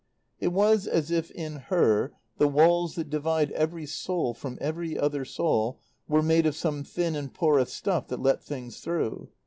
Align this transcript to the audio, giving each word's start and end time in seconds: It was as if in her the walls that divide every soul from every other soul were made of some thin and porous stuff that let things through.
It 0.39 0.47
was 0.47 0.87
as 0.87 1.11
if 1.11 1.29
in 1.29 1.57
her 1.69 2.11
the 2.39 2.47
walls 2.47 2.95
that 2.95 3.11
divide 3.11 3.51
every 3.51 3.85
soul 3.85 4.33
from 4.33 4.57
every 4.59 4.97
other 4.97 5.23
soul 5.23 5.79
were 6.07 6.23
made 6.23 6.47
of 6.47 6.55
some 6.55 6.83
thin 6.83 7.15
and 7.15 7.31
porous 7.31 7.71
stuff 7.71 8.07
that 8.07 8.19
let 8.19 8.41
things 8.43 8.79
through. 8.79 9.29